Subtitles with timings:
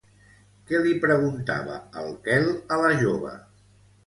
[0.71, 3.37] Què li preguntava el Quel a la jove?